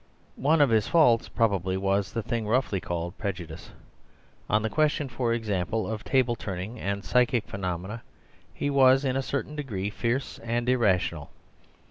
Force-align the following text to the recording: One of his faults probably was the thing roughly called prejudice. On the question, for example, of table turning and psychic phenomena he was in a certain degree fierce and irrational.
One 0.41 0.61
of 0.61 0.71
his 0.71 0.87
faults 0.87 1.29
probably 1.29 1.77
was 1.77 2.11
the 2.13 2.23
thing 2.23 2.47
roughly 2.47 2.79
called 2.81 3.19
prejudice. 3.19 3.69
On 4.49 4.63
the 4.63 4.69
question, 4.71 5.07
for 5.07 5.31
example, 5.31 5.87
of 5.87 6.03
table 6.03 6.35
turning 6.35 6.79
and 6.79 7.05
psychic 7.05 7.45
phenomena 7.45 8.01
he 8.51 8.71
was 8.71 9.05
in 9.05 9.15
a 9.15 9.21
certain 9.21 9.55
degree 9.55 9.91
fierce 9.91 10.39
and 10.39 10.67
irrational. 10.67 11.29